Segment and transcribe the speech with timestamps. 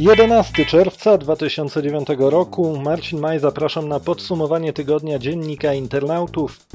[0.00, 2.78] 11 czerwca 2009 roku.
[2.78, 6.66] Marcin Maj, zapraszam na podsumowanie tygodnia dziennika internautów.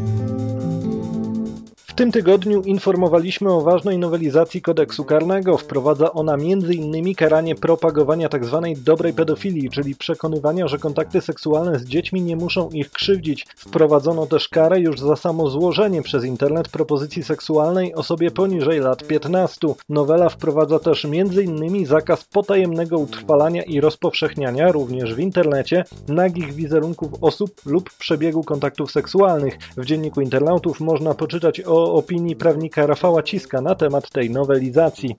[1.95, 5.57] W tym tygodniu informowaliśmy o ważnej nowelizacji kodeksu karnego.
[5.57, 7.15] Wprowadza ona m.in.
[7.15, 8.61] karanie propagowania tzw.
[8.63, 13.47] Tak dobrej pedofilii, czyli przekonywania, że kontakty seksualne z dziećmi nie muszą ich krzywdzić.
[13.57, 19.67] Wprowadzono też karę już za samo złożenie przez internet propozycji seksualnej osobie poniżej lat 15.
[19.89, 21.85] Nowela wprowadza też m.in.
[21.85, 29.57] zakaz potajemnego utrwalania i rozpowszechniania, również w internecie, nagich wizerunków osób lub przebiegu kontaktów seksualnych.
[29.77, 35.15] W dzienniku internautów można poczytać o opinii prawnika Rafała Ciska na temat tej nowelizacji.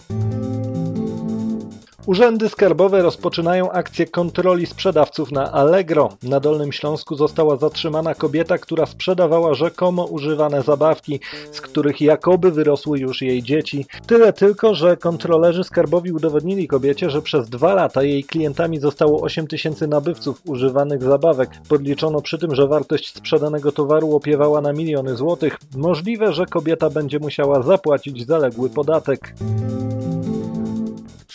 [2.06, 6.08] Urzędy skarbowe rozpoczynają akcję kontroli sprzedawców na Allegro.
[6.22, 11.20] Na Dolnym Śląsku została zatrzymana kobieta, która sprzedawała rzekomo używane zabawki,
[11.52, 13.86] z których jakoby wyrosły już jej dzieci.
[14.06, 19.46] Tyle tylko, że kontrolerzy skarbowi udowodnili kobiecie, że przez dwa lata jej klientami zostało 8
[19.46, 21.50] tysięcy nabywców używanych zabawek.
[21.68, 25.58] Podliczono przy tym, że wartość sprzedanego towaru opiewała na miliony złotych.
[25.76, 29.34] Możliwe, że kobieta będzie musiała zapłacić zaległy podatek.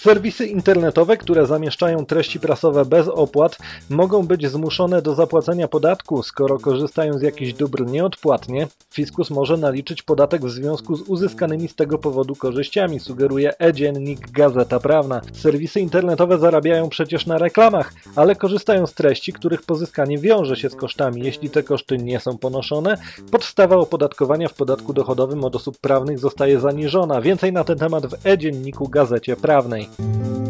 [0.02, 3.58] Serwisy internetowe, które zamieszczają treści prasowe bez opłat,
[3.90, 8.68] mogą być zmuszone do zapłacenia podatku, skoro korzystają z jakichś dóbr nieodpłatnie.
[8.94, 14.80] Fiskus może naliczyć podatek w związku z uzyskanymi z tego powodu korzyściami, sugeruje e-dziennik Gazeta
[14.80, 15.22] Prawna.
[15.34, 20.76] Serwisy internetowe zarabiają przecież na reklamach, ale korzystają z treści, których pozyskanie wiąże się z
[20.76, 21.22] kosztami.
[21.26, 22.98] Jeśli te koszty nie są ponoszone,
[23.32, 27.22] podstawa opodatkowania w podatku dochodowym od osób prawnych zostaje zaniżona.
[27.22, 29.91] Więcej na ten temat w e-dzienniku Gazecie Prawnej.
[29.98, 30.41] thank you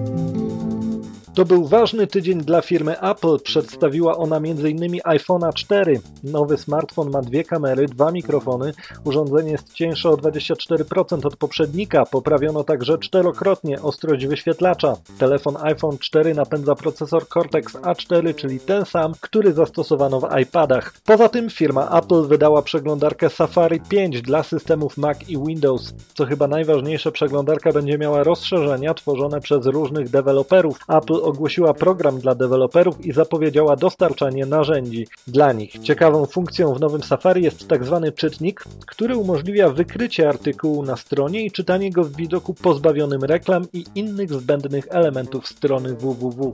[1.36, 3.40] To był ważny tydzień dla firmy Apple.
[3.44, 5.00] Przedstawiła ona m.in.
[5.00, 6.02] iPhone'a 4.
[6.24, 8.74] Nowy smartfon ma dwie kamery, dwa mikrofony.
[9.04, 12.06] Urządzenie jest cieńsze o 24% od poprzednika.
[12.06, 14.98] Poprawiono także czterokrotnie ostrość wyświetlacza.
[15.20, 20.94] Telefon iPhone 4 napędza procesor Cortex A4, czyli ten sam, który zastosowano w iPadach.
[21.06, 25.94] Poza tym firma Apple wydała przeglądarkę Safari 5 dla systemów Mac i Windows.
[26.14, 30.80] Co chyba najważniejsze, przeglądarka będzie miała rozszerzenia tworzone przez różnych deweloperów.
[30.90, 35.80] Apple ogłosiła program dla deweloperów i zapowiedziała dostarczanie narzędzi dla nich.
[35.80, 38.02] Ciekawą funkcją w nowym Safari jest tzw.
[38.06, 43.66] Tak czytnik, który umożliwia wykrycie artykułu na stronie i czytanie go w widoku pozbawionym reklam
[43.74, 46.52] i innych zbędnych elementów strony www.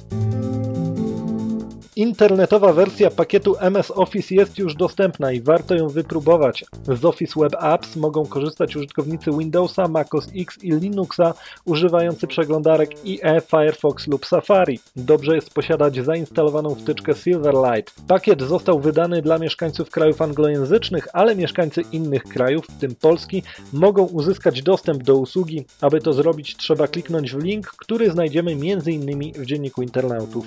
[1.98, 6.66] Internetowa wersja pakietu MS Office jest już dostępna i warto ją wypróbować.
[6.88, 11.34] Z Office Web Apps mogą korzystać użytkownicy Windowsa, MacOS X i Linuxa
[11.66, 14.80] używający przeglądarek IE, Firefox lub Safari.
[14.96, 17.94] Dobrze jest posiadać zainstalowaną wtyczkę Silverlight.
[18.08, 23.44] Pakiet został wydany dla mieszkańców krajów anglojęzycznych, ale mieszkańcy innych krajów, w tym Polski,
[23.74, 25.66] mogą uzyskać dostęp do usługi.
[25.82, 29.34] Aby to zrobić trzeba kliknąć w link, który znajdziemy m.in.
[29.34, 30.46] w dzienniku internautów.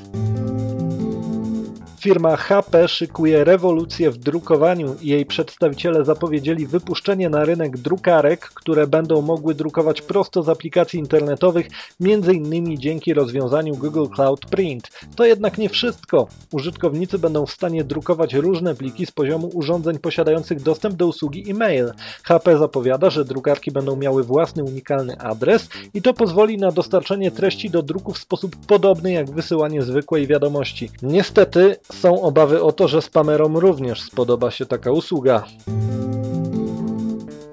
[2.01, 8.87] Firma HP szykuje rewolucję w drukowaniu i jej przedstawiciele zapowiedzieli wypuszczenie na rynek drukarek, które
[8.87, 11.69] będą mogły drukować prosto z aplikacji internetowych,
[12.01, 12.79] m.in.
[12.79, 14.91] dzięki rozwiązaniu Google Cloud Print.
[15.17, 16.29] To jednak nie wszystko.
[16.53, 21.93] Użytkownicy będą w stanie drukować różne pliki z poziomu urządzeń posiadających dostęp do usługi e-mail.
[22.23, 27.71] HP zapowiada, że drukarki będą miały własny unikalny adres i to pozwoli na dostarczenie treści
[27.71, 30.91] do druku w sposób podobny jak wysyłanie zwykłej wiadomości.
[31.03, 35.45] Niestety są obawy o to, że spamerom również spodoba się taka usługa.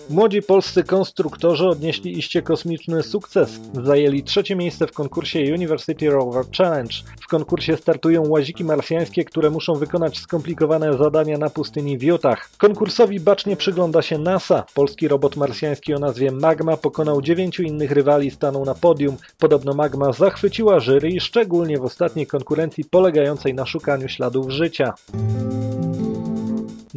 [0.10, 3.60] Młodzi polscy konstruktorzy odnieśli iście kosmiczny sukces.
[3.84, 6.94] Zajęli trzecie miejsce w konkursie University Rover Challenge.
[7.22, 12.50] W konkursie startują łaziki marsjańskie, które muszą wykonać skomplikowane zadania na pustyni w Utah.
[12.58, 14.64] Konkursowi bacznie przygląda się NASA.
[14.74, 19.18] Polski robot marsjański o nazwie Magma pokonał dziewięciu innych rywali, stanął na podium.
[19.40, 24.94] Podobno Magma zachwyciła jury, szczególnie w ostatniej konkurencji polegającej na szukaniu śladów życia.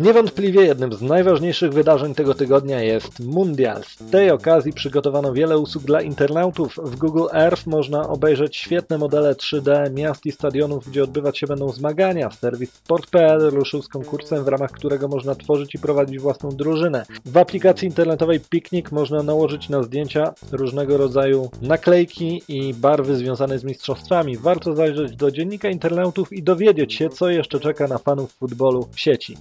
[0.00, 3.82] Niewątpliwie jednym z najważniejszych wydarzeń tego tygodnia jest Mundial.
[3.84, 6.76] Z tej okazji przygotowano wiele usług dla internautów.
[6.84, 11.68] W Google Earth można obejrzeć świetne modele 3D miast i stadionów, gdzie odbywać się będą
[11.68, 12.30] zmagania.
[12.30, 17.06] Serwis Sport.pl ruszył z konkursem, w ramach którego można tworzyć i prowadzić własną drużynę.
[17.24, 23.64] W aplikacji internetowej Piknik można nałożyć na zdjęcia różnego rodzaju naklejki i barwy związane z
[23.64, 24.36] mistrzostwami.
[24.36, 29.00] Warto zajrzeć do dziennika internautów i dowiedzieć się, co jeszcze czeka na fanów futbolu w
[29.00, 29.36] sieci.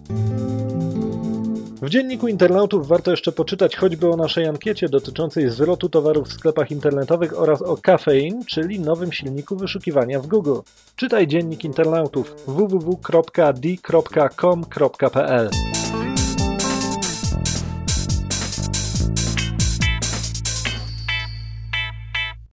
[1.81, 6.71] W dzienniku internautów warto jeszcze poczytać choćby o naszej ankiecie dotyczącej zwrotu towarów w sklepach
[6.71, 10.59] internetowych oraz o Caffeine, czyli nowym silniku wyszukiwania w Google.
[10.95, 13.09] Czytaj dziennik internautów www.d.com.pl